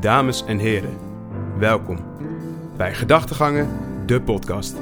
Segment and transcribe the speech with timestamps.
[0.00, 0.96] Dames en heren,
[1.58, 1.98] welkom
[2.76, 3.68] bij Gedachtegangen,
[4.06, 4.76] de podcast.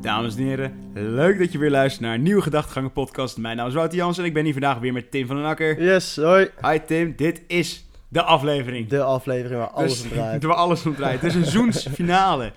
[0.00, 3.38] Dames en heren, leuk dat je weer luistert naar een nieuwe Gedachtegangen podcast.
[3.38, 5.44] Mijn naam is Wouter Jans en ik ben hier vandaag weer met Tim van den
[5.44, 5.82] Akker.
[5.82, 6.48] Yes, hoi.
[6.60, 8.88] Hi Tim, dit is de aflevering.
[8.88, 10.42] De aflevering waar alles Dus- om draait.
[10.44, 11.20] Waar alles om draait.
[11.20, 12.52] De seizoensfinale.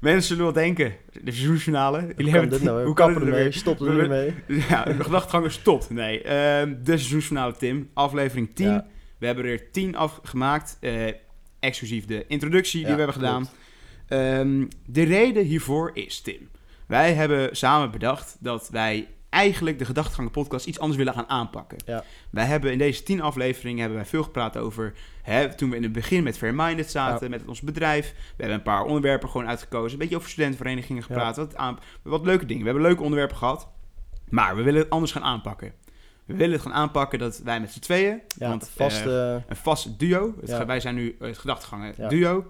[0.00, 2.00] Mensen zullen wel denken, de seizoensfinale.
[2.00, 2.84] Hoe kan hebben dit nou?
[2.84, 3.38] hoe kan kappen het ermee?
[3.38, 3.52] ermee?
[3.58, 4.34] Stop er nu mee.
[4.68, 5.90] Ja, de gedachteganger stopt.
[5.90, 8.66] Nee, ehm, de seizoensfinale Tim, aflevering 10.
[8.66, 8.86] Ja.
[9.18, 11.12] We hebben er 10 afgemaakt, eh
[11.60, 13.48] exclusief de introductie die we hebben gedaan.
[14.08, 16.48] Ehm, de reden hiervoor is, Tim,
[16.86, 21.78] wij hebben samen bedacht dat wij eigenlijk de Gedachtegangen podcast iets anders willen gaan aanpakken.
[21.86, 22.04] Ja.
[22.30, 25.82] Wij hebben in deze 10 afleveringen hebben wij veel gepraat over, hè, toen we in
[25.82, 28.12] het begin met Fairminded zaten, met ons bedrijf.
[28.12, 32.24] We hebben een paar onderwerpen gewoon uitgekozen, een beetje over studentenverenigingen gepraat, wat, aan, wat
[32.24, 32.62] leuke dingen.
[32.62, 33.68] We hebben leuke onderwerpen gehad,
[34.28, 35.72] maar we willen het anders gaan aanpakken.
[36.24, 39.06] We willen het gaan aanpakken dat wij met z'n tweeën, want vast...
[39.06, 40.34] eh, eh, een vast duo.
[40.40, 42.08] Het Wij zijn nu het gedachtegangen Ja.
[42.08, 42.46] duo.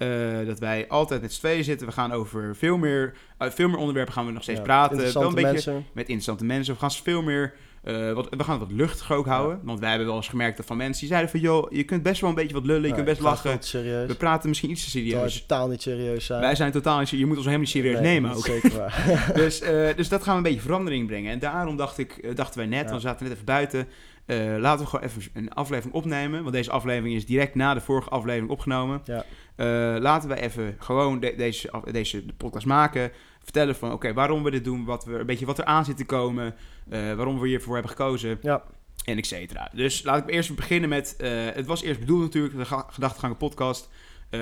[0.00, 1.86] Eh, dat wij altijd met z'n tweeën zitten.
[1.86, 4.96] We gaan over veel meer, uit veel meer onderwerpen gaan we nog steeds ja, praten.
[5.12, 5.74] Wel een beetje mensen.
[5.92, 6.74] met interessante mensen.
[6.74, 7.54] We gaan veel meer.
[7.84, 9.60] eh, wat, we gaan het wat luchtiger ook houden.
[9.62, 11.40] Want wij hebben wel eens gemerkt dat van mensen die zeiden van...
[11.40, 13.58] joh, je kunt best wel een beetje wat lullen, je Ja, kunt best lachen.
[14.06, 15.40] We praten misschien iets te serieus.
[15.40, 16.40] totaal niet serieus zijn.
[16.40, 17.28] Wij zijn totaal niet serieus.
[17.28, 18.46] Je moet ons helemaal niet serieus Nee, nemen dat ook.
[18.46, 19.30] is Zeker waar.
[19.34, 21.32] dus, eh, dus dat gaan we een beetje verandering brengen.
[21.32, 23.88] En daarom dacht ik, eh, dachten wij net, want we zaten net even buiten...
[24.30, 26.42] eh, laten we gewoon even een aflevering opnemen.
[26.42, 29.00] Want deze aflevering is direct na de vorige aflevering opgenomen.
[29.04, 29.24] Ja.
[29.56, 29.66] Eh,
[30.00, 33.10] laten we even gewoon de- deze, af- deze podcast maken.
[33.42, 34.84] Vertellen van, oké, waarom we dit doen.
[34.84, 36.54] Wat we, een beetje wat er aan zit te komen.
[36.90, 38.38] eh, waarom we hiervoor hebben gekozen.
[38.42, 38.62] Ja.
[39.04, 39.70] En et cetera.
[39.74, 41.14] Dus laat ik eerst beginnen met...
[41.54, 43.88] het was eerst bedoeld natuurlijk, de Ga- Gedachtegangen podcast...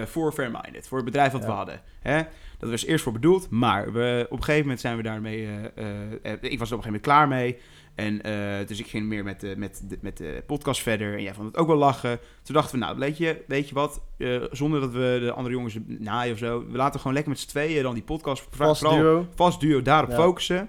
[0.05, 1.81] voor Fairminded, voor het bedrijf wat we hadden.
[2.01, 2.23] Hè?
[2.59, 5.47] Dat was eerst voor bedoeld, maar we, op een gegeven moment zijn we daarmee...
[5.47, 7.57] eh, eh, eh, ik was er op een gegeven moment klaar mee.
[7.95, 8.19] En
[8.67, 11.15] dus ik ging meer met de, met, de, met de podcast verder.
[11.15, 12.19] En jij vond het ook wel lachen.
[12.43, 14.01] Toen dachten we, nou, weet je, weet je wat?
[14.51, 16.67] Zonder dat we de andere jongens naaien of zo.
[16.71, 18.47] We laten gewoon lekker met z'n tweeën dan die podcast...
[18.51, 19.27] Vast vooral duo.
[19.35, 20.17] vast duo daarop Ja.
[20.17, 20.69] focussen.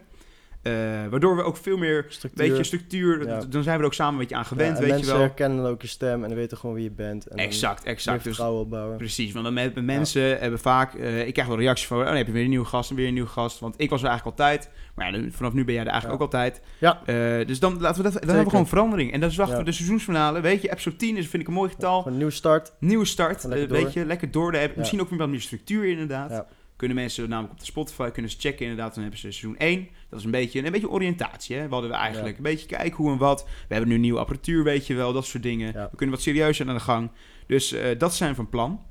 [0.61, 0.73] Eh,
[1.09, 2.47] waardoor we ook veel meer Structuur.
[2.47, 3.39] Weet je, structuur, Ja.
[3.49, 5.21] dan zijn we er ook samen een beetje aan gewend, Ja, weet je mensen wel.
[5.21, 7.27] herkennen dan ook je stem en dan weten gewoon wie je bent.
[7.27, 8.23] En dan Exact, exact.
[8.23, 8.97] Dus, opbouwen.
[8.97, 10.93] precies, want dan met mensen hebben vaak...
[10.93, 12.95] eh, ik krijg wel reacties van, oh, dan heb je weer een nieuwe gast en
[12.95, 13.59] weer een nieuwe gast.
[13.59, 14.69] Want ik was er eigenlijk altijd.
[14.95, 16.61] Maar ja, vanaf nu ben jij er eigenlijk ook altijd.
[16.77, 17.01] Ja.
[17.05, 19.11] Eh, dus dan, laten we dat, dan hebben we gewoon verandering.
[19.13, 20.39] En dat is wachten we de seizoensfinale.
[20.41, 22.07] Weet je, episode 10 is, vind ik een mooi getal.
[22.07, 22.73] Een nieuwe start.
[22.79, 24.55] Nieuwe start, weet je, lekker door.
[24.75, 26.45] Misschien ook weer wat meer structuur inderdaad.
[26.79, 28.93] Kunnen mensen namelijk op de Spotify kunnen ze checken inderdaad.
[28.93, 29.87] Dan hebben ze seizoen 1.
[30.09, 31.55] Dat is een beetje een beetje oriëntatie.
[31.55, 31.67] Hè?
[31.67, 32.37] We hadden we eigenlijk Ja.
[32.37, 33.43] een beetje kijken hoe en wat.
[33.67, 35.13] We hebben nu nieuwe apparatuur, weet je wel.
[35.13, 35.73] Dat soort dingen.
[35.73, 35.87] Ja.
[35.91, 37.11] We kunnen wat serieuzer aan de gang.
[37.47, 38.81] Dus eh, dat zijn van plan.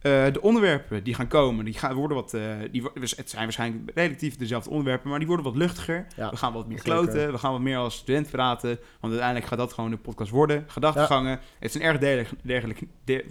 [0.00, 3.90] Eh, de onderwerpen die gaan komen, die gaan, worden wat, eh, die, het zijn waarschijnlijk
[3.94, 6.06] relatief dezelfde onderwerpen, maar die worden wat luchtiger.
[6.16, 6.92] Ja, we gaan wat meer zeker.
[6.92, 8.68] kloten, we gaan wat meer als student praten,
[9.00, 10.64] want uiteindelijk gaat dat gewoon de podcast worden.
[10.66, 13.24] Gedachtegangen, het is een erg degelijk, degelijk de,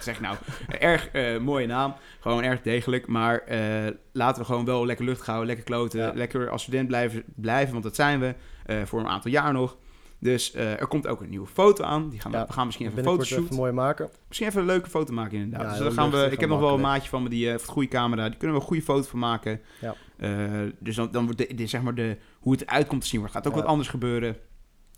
[0.00, 0.36] zeg nou,
[0.78, 3.42] erg eh, mooie naam, gewoon erg degelijk, maar
[4.12, 6.12] laten we gewoon wel lekker lucht houden, lekker kloten, Ja.
[6.14, 8.34] lekker als student blijven, blijven want dat zijn we
[8.84, 9.76] voor een aantal jaar nog.
[10.24, 12.08] Dus eh, er komt ook een nieuwe foto aan.
[12.08, 13.44] Die gaan we, Ja, we gaan misschien even een fotoshoot.
[13.44, 14.08] even mooi maken.
[14.28, 15.62] Misschien even een leuke foto maken inderdaad.
[15.62, 17.66] Ja, dus dan gaan we, ik heb nog wel een maatje van me die heeft
[17.66, 18.28] een goede camera.
[18.28, 19.60] Die kunnen we een goede foto van maken.
[19.80, 19.94] Ja.
[20.16, 20.30] Eh,
[20.78, 23.18] dus dan, dan wordt de, de- zeg maar de, hoe het eruit komt te zien,
[23.20, 24.36] wordt, gaat ook wat anders gebeuren.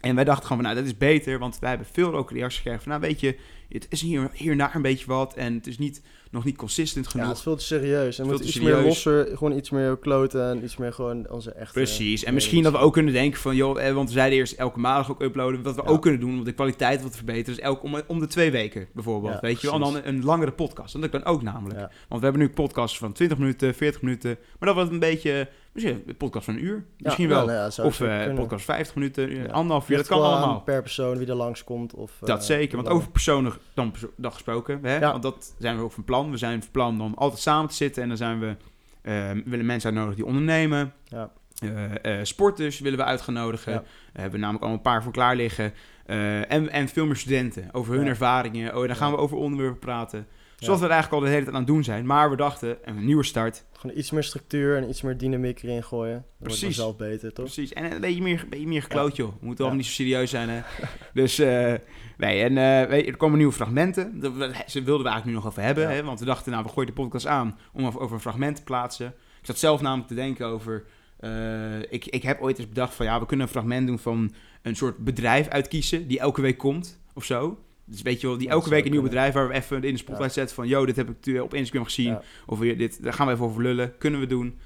[0.00, 2.56] En wij dachten gewoon van, nou, dat is beter, want wij hebben veel ook reacties
[2.56, 3.36] gekregen van, nou, weet je,
[3.68, 6.56] het is hier, hier en daar een beetje wat en het is niet, nog niet
[6.56, 7.26] consistent Ja, genoeg.
[7.28, 7.94] het is veel te serieus.
[7.94, 10.92] En we Veel moeten te iets meer losser, gewoon iets meer kloten en iets meer
[10.92, 11.72] gewoon onze echte...
[11.72, 12.24] Precies.
[12.24, 14.78] En misschien dat we ook kunnen denken van, joh, eh, want we zeiden eerst elke
[14.78, 15.62] maandag ook uploaden.
[15.62, 15.88] Wat we Ja.
[15.88, 17.58] ook kunnen doen om de kwaliteit wat te verbeteren.
[17.58, 19.32] is elk, om, om de twee weken bijvoorbeeld.
[19.34, 19.74] Ja, weet je wel?
[19.76, 20.92] En dan een, een langere podcast.
[20.92, 21.78] Want dat kan ook namelijk.
[21.80, 21.90] Ja.
[22.08, 24.30] Want we hebben nu podcasts van 20 minuten, 40 minuten.
[24.58, 26.84] Maar dat wordt een beetje, misschien een podcast van een uur.
[26.98, 27.46] Misschien Ja, wel.
[27.46, 28.34] nou ja, of kunnen.
[28.34, 29.44] podcast 50 minuten, Ja.
[29.44, 29.96] anderhalf uur.
[29.96, 30.60] Dat kan allemaal.
[30.60, 31.94] per persoon wie er langskomt.
[31.94, 34.96] Of, Dat eh, zeker, want over personen dan, dan gesproken, hè?
[34.96, 35.10] Ja.
[35.10, 36.30] want dat zijn we ook van plan.
[36.30, 38.56] We zijn van plan om altijd samen te zitten en dan zijn we,
[39.02, 40.92] eh, willen mensen uitnodigen die ondernemen.
[41.04, 41.30] Ja.
[41.58, 43.72] Eh, eh, sporters willen we uitgenodigen.
[43.72, 43.78] Ja.
[43.78, 45.72] Eh, hebben we namelijk al een paar voor klaar liggen.
[46.06, 48.76] Eh, en, en veel meer studenten over hun ervaringen.
[48.76, 50.26] Oh, dan gaan we over onderwerpen praten.
[50.58, 52.06] Zoals we eigenlijk al de hele tijd aan het doen zijn.
[52.06, 53.64] Maar we dachten, een nieuwe start.
[53.72, 56.14] Gewoon iets meer structuur en iets meer dynamiek erin gooien.
[56.14, 56.62] Dat wordt Precies.
[56.62, 57.44] vanzelf beter, toch?
[57.44, 57.72] Precies.
[57.72, 59.28] En een beetje meer, een beetje meer gekloot, joh.
[59.40, 60.60] We moeten allemaal niet zo serieus zijn, hè.
[61.20, 61.74] dus, eh,
[62.16, 62.42] nee.
[62.42, 64.18] En eh, weet je, er komen nieuwe fragmenten.
[64.66, 66.02] Ze wilden we eigenlijk nu nog over hebben, hè.
[66.04, 68.62] Want we dachten, nou, we gooien de podcast aan om over over een fragment te
[68.62, 69.06] plaatsen.
[69.40, 70.84] Ik zat zelf namelijk te denken over...
[71.18, 74.34] eh, ik, ik heb ooit eens bedacht van, ja, we kunnen een fragment doen van
[74.62, 76.06] een soort bedrijf uitkiezen...
[76.06, 77.58] die elke week komt, of zo.
[77.86, 79.98] Dus weet je wel, die elke week een nieuw bedrijf waar we even in de
[79.98, 80.68] spotlight zetten van...
[80.68, 82.18] Yo, dit heb ik op Instagram gezien.
[82.46, 83.96] Of dit, daar gaan we even over lullen.
[83.98, 84.58] Kunnen we doen.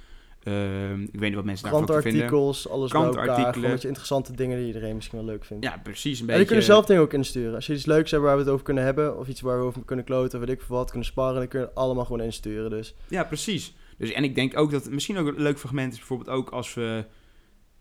[0.42, 2.02] Ehm, ik weet niet wat mensen daarvan vinden.
[2.02, 3.54] Krantenartikels, alles bij elkaar.
[3.54, 5.64] Gewoon met je interessante dingen die iedereen misschien wel leuk vindt.
[5.64, 6.14] Ja, precies.
[6.14, 6.38] Een En beetje...
[6.38, 7.54] die kunnen zelf dingen ook insturen.
[7.54, 9.64] Als je iets leuks hebt waar we het over kunnen hebben, of iets waar we
[9.64, 12.04] over kunnen kloten, of weet ik veel wat, kunnen sparen, dan kun je het allemaal
[12.04, 12.70] gewoon insturen.
[12.70, 13.74] Dus Ja, precies.
[13.96, 16.50] Dus, en ik denk ook dat het misschien ook een leuk fragment is, bijvoorbeeld ook
[16.50, 17.04] als we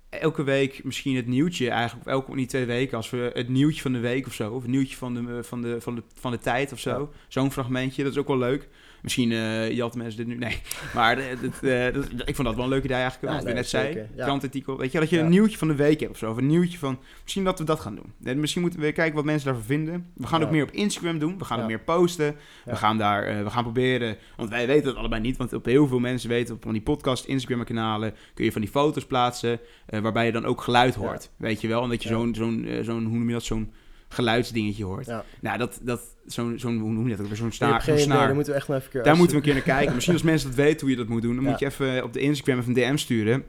[0.10, 3.82] elke week misschien het nieuwtje, eigenlijk of elke niet twee weken, als we het nieuwtje
[3.82, 6.32] van de week of zo, of het nieuwtje van de, van de, van de, van
[6.32, 7.18] de tijd of zo, Ja.
[7.28, 8.68] zo'n fragmentje, dat is ook wel leuk.
[9.02, 10.62] Misschien uh, jat mensen dit nu, nee.
[10.96, 13.40] Maar eh, dat, eh, dat, ik vond dat wel een leuk idee eigenlijk, Ja, wat
[13.40, 14.08] we nee, net zeker, zei.
[14.16, 14.24] ja.
[14.26, 15.24] Krantartikel, weet je, dat je Ja.
[15.24, 17.66] een nieuwtje van de week hebt of zo, of een nieuwtje van, misschien dat we
[17.66, 18.14] dat gaan doen.
[18.24, 20.12] En misschien moeten we kijken wat mensen daarvan vinden.
[20.14, 22.36] We gaan ook meer op Instagram doen, we gaan ook meer posten.
[22.66, 25.66] We gaan daar, eh, we gaan proberen, want wij weten het allebei niet, want op
[25.66, 29.06] heel veel mensen weten op van die podcast, Instagram kanalen kun je van die foto's
[29.06, 31.00] plaatsen, eh, waarbij je dan ook geluid Ja.
[31.00, 33.44] hoort, weet je wel, en dat je zo'n, zo'n, eh, zo'n, hoe noem je dat,
[33.44, 33.72] zo'n
[34.10, 35.06] geluidsdingetje hoort.
[35.06, 35.24] ja.
[35.42, 38.26] Nou, dat, dat, zo'n, zo'n, hoe noem je dat ook weer, zo'n snaar, zo'n snaar.
[38.26, 39.94] daar moeten we echt maar even een keer Daar moeten we een keer naar kijken.
[39.96, 41.50] Misschien als mensen dat weten hoe je dat moet doen, dan Ja.
[41.50, 43.44] moet je even op de Instagram even een DM sturen.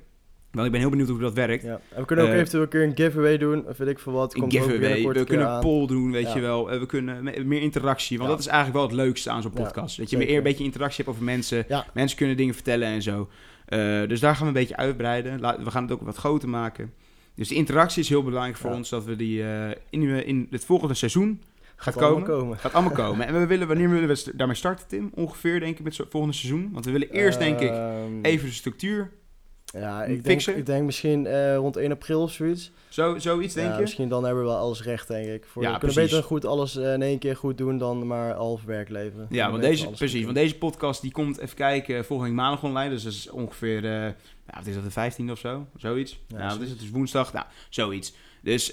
[0.50, 1.62] Want ik ben heel benieuwd hoe dat werkt.
[1.62, 1.80] Ja.
[1.90, 4.12] En we kunnen ook Eh, eventueel een keer een giveaway doen, of weet ik veel
[4.12, 4.34] wat.
[4.34, 6.34] Een Komt ook giveaway, we een kunnen een poll doen, weet Ja.
[6.34, 6.70] je wel.
[6.70, 9.50] Eh, We kunnen me- meer interactie, want dat is eigenlijk wel het leukste aan zo'n
[9.52, 9.96] podcast.
[9.98, 11.66] dat je meer een beetje interactie hebt over mensen.
[11.94, 13.28] Mensen kunnen dingen vertellen en zo.
[13.70, 15.40] Eh, dus daar gaan we een beetje uitbreiden.
[15.64, 16.92] We gaan het ook wat groter maken.
[17.34, 18.76] Dus de interactie is heel belangrijk voor Ja.
[18.76, 21.42] ons, dat we die eh, in, in het volgende seizoen
[21.76, 22.22] gaat komen.
[22.24, 22.58] komen.
[22.58, 23.26] Gaat allemaal komen.
[23.26, 25.10] En we willen, wanneer willen we daarmee starten, Tim?
[25.14, 26.70] Ongeveer, denk ik, met het volgende seizoen.
[26.72, 29.10] Want we willen eerst, denk ik, Ehm, even de structuur.
[29.72, 32.70] Ja, ik denk, ik denk misschien eh, rond 1 april of zoiets.
[32.88, 33.80] Zo, zoiets, denk ja, je?
[33.80, 35.44] Misschien dan hebben we wel alles recht, denk ik.
[35.46, 38.34] Voor, Ja, we kunnen beter goed alles eh, in één keer goed doen dan maar
[38.34, 39.26] half werk leveren.
[39.30, 42.90] Ja, want deze, precies, want deze podcast die komt, even kijken, volgende maandag online.
[42.90, 44.12] Dus dat is ongeveer, eh
[44.46, 45.66] ja, wat is dat, de 15e of zo?
[45.76, 46.20] Zoiets.
[46.26, 46.80] Ja, nou, wat is het?
[46.80, 48.14] Dus woensdag, nou, zoiets.
[48.42, 48.70] Dus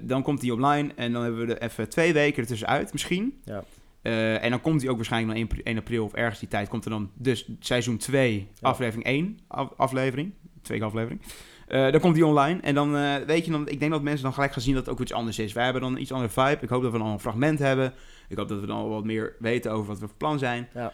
[0.00, 3.40] dan komt die online en dan hebben we er even twee weken ertussenuit misschien.
[3.44, 3.64] Ja.
[4.02, 6.68] Eh, en dan komt die ook waarschijnlijk dan 1, 1 april of ergens die tijd
[6.68, 8.68] komt er dan dus seizoen 2, Ja.
[8.68, 10.32] aflevering 1 af- aflevering.
[10.62, 11.20] Tweede aflevering.
[11.68, 14.22] Eh, dan komt die online en dan eh, weet je dan, ik denk dat mensen
[14.22, 15.52] dan gelijk gaan zien dat het ook iets anders is.
[15.52, 16.58] Wij hebben dan iets andere vibe.
[16.62, 17.92] Ik hoop dat we dan een fragment hebben.
[18.28, 20.68] Ik hoop dat we dan wat meer weten over wat we van plan zijn.
[20.74, 20.92] Ja.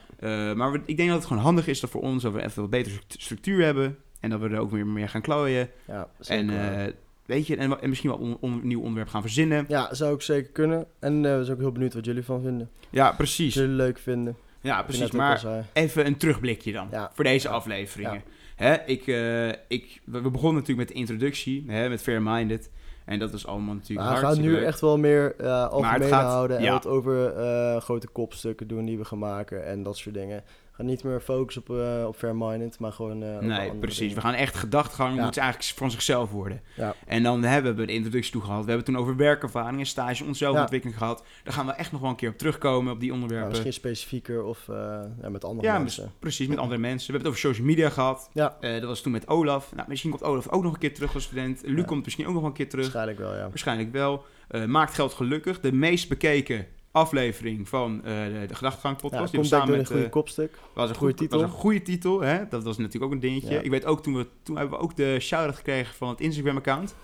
[0.54, 2.60] Maar we- ik denk dat het gewoon handig is dat voor ons dat we even
[2.60, 3.96] wat betere stru- structuur hebben.
[4.20, 5.68] En dat we er ook weer meer gaan klooien.
[5.86, 6.94] Ja, zeker En
[7.28, 9.64] weet je, en, misschien wel on- on- een nieuw onderwerp gaan verzinnen.
[9.68, 10.86] ja, zou ik zeker kunnen.
[10.98, 12.70] En eh we zijn ook heel benieuwd wat jullie van vinden.
[12.90, 13.54] Ja, Wat precies.
[13.54, 14.36] jullie leuk vinden.
[14.60, 15.04] Ja, Wat precies.
[15.04, 17.10] ook Maar even een terugblikje dan Ja.
[17.14, 17.54] voor deze Ja.
[17.54, 18.22] afleveringen.
[18.56, 22.70] Hè, ik, eh, ik, we begonnen natuurlijk met de introductie, hè, met Fair Minded.
[23.04, 24.62] En dat was allemaal natuurlijk Maar we gaan nu leuk.
[24.64, 26.72] echt wel meer eh algemeen gaat- houden en ja.
[26.72, 27.32] wat over
[27.80, 30.42] grote kopstukken doen die we gaan maken en dat soort dingen.
[30.78, 33.98] Gaan niet meer focussen op, eh op Fair-Minded, maar gewoon over Nee, precies.
[33.98, 34.14] dingen.
[34.14, 35.24] We gaan echt gedachtegang, Ja.
[35.24, 36.60] moet ze eigenlijk van zichzelf worden.
[36.76, 36.94] Ja.
[37.06, 38.60] En dan hebben we de introductie toe gehad.
[38.60, 41.24] We hebben toen over werkervaring en stage, onszelfontwikkeling gehad.
[41.44, 43.48] Daar gaan we echt nog wel een keer op terugkomen, op die Ja, onderwerpen.
[43.50, 44.74] misschien specifieker of eh,
[45.22, 46.04] ja, met andere Ja, mensen.
[46.04, 47.06] mis- precies, met andere mensen.
[47.06, 48.30] We hebben het over social media gehad.
[48.32, 48.56] Ja.
[48.60, 49.74] Dat was toen met Olaf.
[49.74, 51.62] Nou, misschien komt Olaf ook nog een keer terug als student.
[51.64, 51.84] Luc Ja.
[51.84, 52.84] komt misschien ook nog wel een keer terug.
[52.92, 53.48] Waarschijnlijk wel, ja.
[53.48, 54.24] Waarschijnlijk wel.
[54.66, 55.60] Maakt geld gelukkig.
[55.60, 56.66] De meest bekeken
[56.98, 59.32] aflevering van eh, de, de Gedachtegang Ja, podcast.
[59.32, 59.86] die denk ik door samen een met...
[59.86, 60.58] goede eh, kopstuk.
[60.74, 61.40] was een Goeie goed, titel.
[61.40, 62.20] was een goede titel.
[62.20, 62.48] Hè?
[62.48, 63.54] Dat was natuurlijk ook een dingetje.
[63.54, 63.60] Ja.
[63.60, 66.94] Ik weet ook, toen, we, toen hebben we ook de shout-out gekregen van het Instagram-account.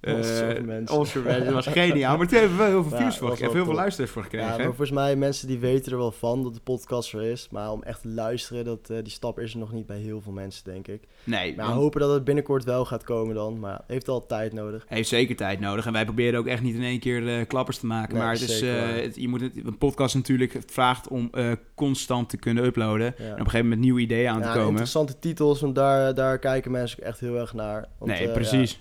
[0.00, 0.96] Eh, zoveel mensen.
[1.24, 2.16] Dat was geniaal.
[2.16, 3.56] Maar toen hebben we wel heel veel Ja, views voor was gekregen.
[3.56, 4.46] Heel veel luisteraars voor gekregen.
[4.48, 7.48] Ja, maar volgens mij mensen die weten er wel van dat de podcast er is.
[7.50, 10.20] Maar om echt te luisteren, dat, eh, die stap is er nog niet bij heel
[10.20, 11.02] veel mensen, denk ik.
[11.24, 13.58] Nee, Maar want hopen dat het binnenkort wel gaat komen dan.
[13.58, 14.84] Maar ja, heeft al tijd nodig.
[14.88, 15.86] heeft zeker tijd nodig.
[15.86, 18.14] En wij proberen ook echt niet in één keer eh, klappers te maken.
[18.14, 21.30] Nee, maar het is, het- je moet het, een podcast natuurlijk vraagt om
[21.74, 23.06] constant te kunnen uploaden.
[23.06, 23.30] En op Ja.
[23.30, 24.68] een gegeven moment nieuwe ideeën aan Ja, te komen.
[24.68, 27.88] interessante titels, want daar, daar kijken mensen echt heel erg naar.
[27.98, 28.80] Want, nee, precies.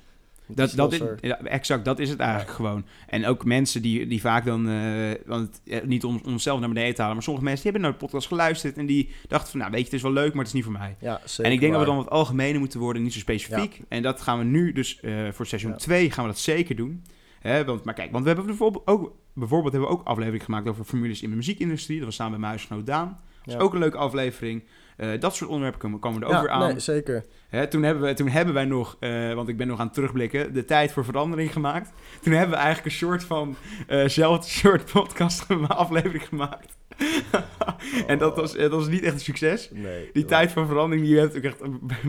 [0.55, 1.01] Dat, dat is,
[1.43, 2.85] exact, dat is het eigenlijk gewoon.
[3.07, 6.99] En ook mensen die, die vaak dan, eh, want niet om onszelf naar beneden te
[6.99, 9.71] halen, maar sommige mensen die hebben naar de podcast geluisterd en die dachten van, nou
[9.71, 10.95] weet je, het is wel leuk, maar het is niet voor mij.
[10.99, 13.81] Ja, zeker en ik denk dat we dan wat algemener moeten worden, niet zo specifiek.
[13.87, 15.77] En dat gaan we nu dus eh, voor seizoen Ja.
[15.77, 17.03] 2 gaan we dat zeker doen.
[17.39, 20.67] Hè, want, maar kijk, want we hebben bijvoorbeeld ook, bijvoorbeeld hebben we ook aflevering gemaakt
[20.67, 21.97] over formules in de muziekindustrie.
[21.97, 23.19] Dat was samen met mijn huisgenoot Daan.
[23.49, 24.63] Is ook een leuke aflevering.
[24.97, 26.67] Eh, dat soort onderwerpen komen, komen er ook Ja, weer aan.
[26.67, 27.25] Nee, zeker.
[27.49, 29.93] Hè, toen, hebben we, toen hebben wij nog, eh, want ik ben nog aan het
[29.93, 31.93] terugblikken, de tijd voor verandering gemaakt.
[32.21, 33.55] Toen hebben we eigenlijk een soort van
[33.87, 36.77] eh zelfde soort podcast aflevering gemaakt.
[38.07, 39.69] en dat was, eh, dat was niet echt een succes.
[39.73, 40.09] Nee.
[40.13, 41.61] Die tijd van verandering, die heb ik echt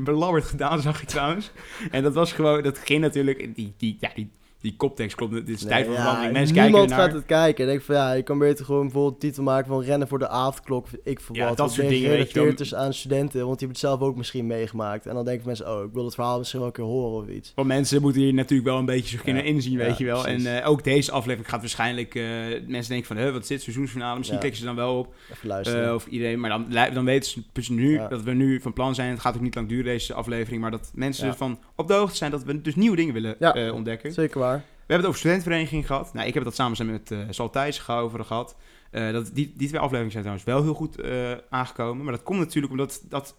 [0.04, 1.50] belabberd gedaan, zag ik trouwens.
[1.90, 4.30] En dat was gewoon, dat ging natuurlijk, die, die, ja, die,
[4.60, 5.32] die koptekst klopt.
[5.32, 6.32] Dit is Nee, tijd voor ja, verandering.
[6.32, 7.64] Mensen kijken niemand gaat het kijken.
[7.64, 10.28] Ik denk van ja, je kan beter gewoon bijvoorbeeld titel maken van rennen voor de
[10.28, 10.86] avondklok.
[11.04, 11.48] Ik Ja, wat.
[11.56, 14.46] dat wat soort dingen, gerelateerd is aan studenten, want die hebben het zelf ook misschien
[14.46, 15.06] meegemaakt.
[15.06, 17.28] En dan denken mensen, oh, ik wil het verhaal misschien wel een keer horen of
[17.28, 17.52] iets.
[17.54, 20.22] Want mensen moeten hier natuurlijk wel een beetje zich kunnen Ja, inzien, weet je wel.
[20.22, 20.44] precies.
[20.44, 22.14] En eh, ook deze aflevering gaat waarschijnlijk...
[22.14, 22.22] eh,
[22.66, 24.18] mensen denken van, hè, wat is dit, seizoensfinale?
[24.18, 25.14] Misschien klikken ze dan wel op.
[25.32, 25.88] Even luisteren.
[25.88, 28.94] eh, of iedereen, maar dan, dan weten ze dus nu dat we nu van plan
[28.94, 29.10] zijn.
[29.10, 30.60] Het gaat ook niet lang duren, deze aflevering.
[30.62, 31.34] Maar dat mensen Ja.
[31.34, 34.12] van op de hoogte zijn dat we dus nieuwe dingen willen ontdekken.
[34.12, 34.49] Zeker waar.
[34.90, 36.12] We hebben het over studentenvereniging gehad.
[36.14, 38.56] Nou, ik heb dat samen met eh Sal Thijs over gehad.
[38.90, 42.04] Eh, dat, die, die twee afleveringen zijn trouwens wel heel goed eh, aangekomen.
[42.04, 43.36] Maar dat komt natuurlijk omdat dat...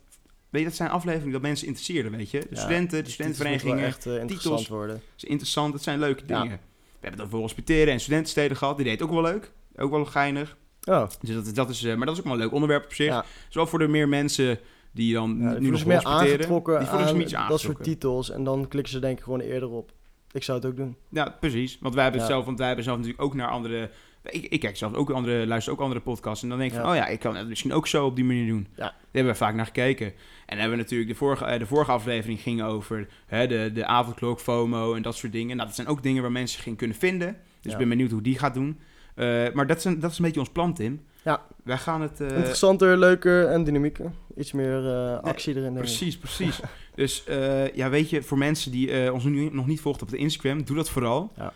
[0.50, 2.40] Weet je, dat zijn afleveringen dat mensen interesseerden, weet je.
[2.40, 4.68] De Ja, studenten, de studentenverenigingen, echt interessant titels.
[4.68, 5.02] worden.
[5.18, 5.72] is interessant.
[5.74, 6.42] Dat zijn leuke Ja.
[6.42, 6.58] dingen.
[6.92, 8.76] We hebben het over hospiteren en studentensteden gehad.
[8.78, 9.52] Die deed ook wel leuk.
[9.76, 10.58] Ook wel geinig.
[10.84, 12.94] Oh, Dus dat, is- dat is, maar dat is ook wel een leuk onderwerp op
[12.94, 13.06] zich.
[13.08, 13.26] ja.
[13.50, 14.60] Zowel voor de meer mensen
[14.92, 16.12] die dan nu nog meer hospiteren.
[16.32, 18.30] aangetrokken Die aan dat soort titels.
[18.32, 19.92] En dan klikken ze denk ik gewoon eerder op.
[20.34, 20.96] Ik zou het ook doen.
[21.10, 21.78] Ja, precies.
[21.82, 23.90] Want wij hebben het zelf, want wij hebben zelf natuurlijk ook naar andere.
[24.24, 26.44] Ik, ik kijk zelf ook andere, luister ook andere podcasts.
[26.44, 28.26] En dan denk ik van, oh ja, ik kan het misschien ook zo op die
[28.26, 28.68] manier doen.
[28.76, 28.82] Ja.
[28.84, 30.06] Daar hebben we vaak naar gekeken.
[30.06, 30.14] En
[30.46, 33.86] dan hebben we natuurlijk de vorige, eh, de vorige aflevering ging over hè, de, de
[33.86, 35.56] avondklok, FOMO en dat soort dingen.
[35.56, 37.28] Nou, dat zijn ook dingen waar mensen zich in kunnen vinden.
[37.28, 37.72] Dus Ja.
[37.72, 38.80] ik ben benieuwd hoe die gaat doen.
[39.16, 41.02] Eh, maar dat is, een, dat is een beetje ons plan, Tim.
[41.24, 41.42] Ja.
[41.64, 42.22] Wij gaan het.
[42.22, 44.12] eh, Interessanter, leuker en dynamieker.
[44.38, 45.64] Iets meer eh, actie erin.
[45.64, 45.82] denk ik.
[45.82, 46.60] Precies, precies.
[46.96, 50.18] dus eh, ja, weet je, voor mensen die ons nu nog niet volgen op de
[50.18, 51.32] Instagram, doe dat vooral.
[51.38, 51.54] Ja.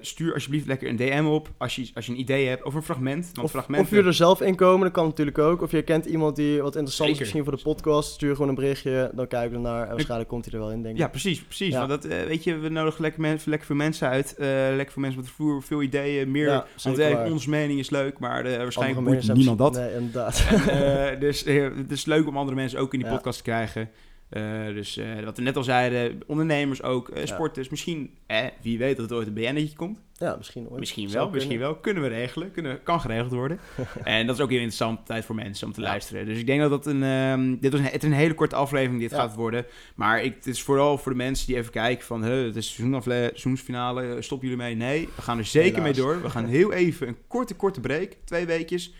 [0.00, 2.84] Stuur alsjeblieft lekker een DM op als je, als je een idee hebt over een
[2.84, 3.30] fragment.
[3.32, 3.86] Want Of, fragmenten...
[3.86, 5.62] of je er zelf in komen, dat kan natuurlijk ook.
[5.62, 8.12] Of je kent iemand die wat interessant is misschien voor de podcast.
[8.12, 9.82] Stuur gewoon een berichtje, dan kijken we ernaar.
[9.82, 11.00] En waarschijnlijk komt hij er wel in, denk ik.
[11.00, 11.72] Ja, precies, precies.
[11.72, 11.86] Ja.
[11.86, 14.34] Want dat, weet je, we nodigen lekker, mensen, lekker veel mensen uit.
[14.38, 16.48] lekker veel mensen met veel, veel ideeën, meer.
[16.48, 19.72] Ja, want onze mening is leuk, maar waarschijnlijk boeit niemand dat.
[19.72, 20.44] Nee, inderdaad.
[20.68, 23.90] Eh, dus eh, het is leuk om andere mensen ook in die podcast te krijgen.
[24.28, 27.26] Eh, dus eh, wat we net al zeiden, ondernemers ook, eh, Ja.
[27.26, 27.68] sporters.
[27.68, 29.98] Misschien, eh, wie weet dat het ooit een BN'tje komt.
[30.18, 30.78] ja, misschien ooit.
[30.80, 31.74] Misschien wel, misschien wel.
[31.74, 32.50] Kunnen we regelen.
[32.50, 33.58] Kunnen, kan geregeld worden.
[34.04, 35.86] en dat is ook heel interessant tijd voor mensen om te Ja.
[35.86, 36.26] luisteren.
[36.26, 37.02] Dus ik denk dat dat een...
[37.02, 39.16] ehm, dit was een, het een hele korte aflevering dit Ja.
[39.16, 39.66] gaat worden.
[39.94, 42.24] Maar ik, het is vooral voor de mensen die even kijken van...
[42.24, 44.74] Huh, het is seizoensfinale, stoppen jullie mee?
[44.74, 45.96] Nee, we gaan er zeker Helaas.
[45.96, 46.22] mee door.
[46.22, 48.12] We gaan heel even een korte, korte break.
[48.24, 48.94] Twee weekjes.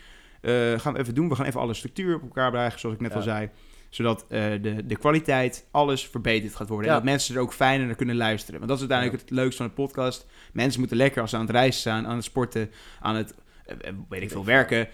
[0.77, 1.29] gaan we even doen.
[1.29, 3.17] We gaan even alle structuur op elkaar brengen, zoals ik net Ja.
[3.17, 3.49] al zei.
[3.95, 6.87] Zodat eh, de, de kwaliteit, alles verbeterd gaat worden.
[6.87, 6.91] Ja.
[6.91, 8.55] En dat mensen er ook fijner naar kunnen luisteren.
[8.59, 10.27] Want dat is uiteindelijk het leukste van de podcast.
[10.53, 13.35] Mensen moeten lekker als ze aan het reizen zijn, aan het sporten, aan het,
[13.65, 14.87] eh, eh, weet ik veel, werken.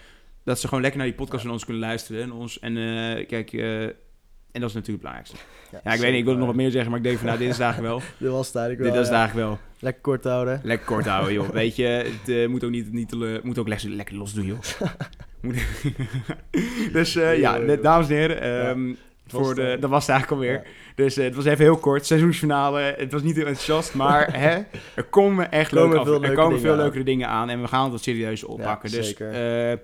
[0.44, 2.22] Dat ze gewoon lekker naar die podcast van ons kunnen luisteren.
[2.22, 2.74] En, ons, en
[3.26, 3.50] kijk,
[4.52, 5.36] en dat is natuurlijk het belangrijkste.
[5.84, 7.38] Ja, ik weet niet, ik wil nog wat meer zeggen, maar ik denk van nou,
[7.38, 8.02] dit is eigenlijk wel.
[8.18, 9.02] Dit was het eigenlijk dit wel.
[9.02, 9.22] is het ja.
[9.22, 9.58] eigenlijk wel.
[9.78, 10.60] Lekker kort houden.
[10.64, 11.48] Lekker kort houden, joh.
[11.60, 14.46] Weet je, het eh, moet ook niet, niet te- moet ook lekker, lekker los doen,
[14.46, 14.58] joh.
[16.92, 18.96] Dus eh, ja, dames en heren, ehm, was
[19.46, 19.80] voor de, al.
[19.80, 20.62] dat was het eigenlijk alweer.
[20.62, 20.70] Ja.
[20.94, 22.94] Dus eh, het was even heel kort, seizoensfinale.
[22.98, 24.58] Het was niet heel enthousiast, maar hè,
[24.94, 27.48] er komen echt Komen leuke af- er komen veel leukere dingen aan.
[27.50, 28.90] En we gaan het wat serieus oppakken.
[28.90, 29.78] Ja, dus zeker.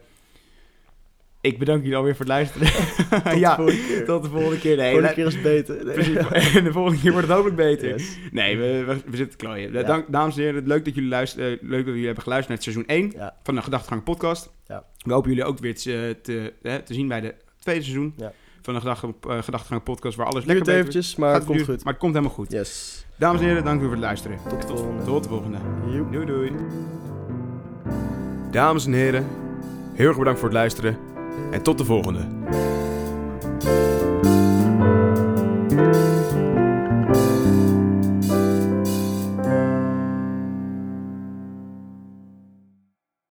[1.40, 2.66] Eh, ik bedank jullie alweer voor het luisteren.
[3.10, 4.04] Tot de ja, volgende keer.
[4.04, 4.76] tot de volgende keer.
[4.76, 5.84] Nee, volgende la- keer is het beter.
[5.84, 5.94] Nee.
[5.98, 6.16] Precies.
[6.58, 7.88] En de volgende keer wordt het hopelijk beter.
[7.88, 8.18] Yes.
[8.30, 9.72] Nee, we, we, we zitten te klooien.
[9.72, 9.82] Ja.
[9.82, 12.74] Dank, dames en heren, leuk dat jullie, luisteren, eh, leuk dat jullie hebben geluisterd naar
[12.74, 13.36] het seizoen 1 Ja.
[13.42, 14.50] van de Gedachtegang podcast.
[14.66, 14.84] Ja.
[15.04, 18.32] We hopen jullie ook weer te, te, hè, te zien bij de tweede seizoen Ja.
[18.62, 21.62] van de eh, Gedachtegang podcast, waar alles Duurt lekker beter eventjes, maar Gaat het komt
[21.62, 21.84] goed.
[21.84, 22.52] Maar het komt helemaal goed.
[22.52, 23.04] Yes.
[23.16, 24.38] Dames en heren, dank u voor het luisteren.
[24.48, 25.04] Tot de volgende.
[25.04, 25.58] Tot de volgende.
[26.10, 26.52] Doei doei.
[28.50, 29.26] Dames en heren,
[29.94, 30.98] heel erg bedankt voor het luisteren
[31.50, 32.20] en tot de volgende.